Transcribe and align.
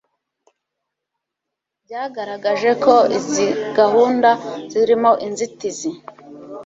byagaragaje 1.83 2.69
ko 2.83 2.93
izi 3.17 3.47
gahunda 3.77 4.29
zirimo 4.71 5.11
inzitizi 5.27 5.89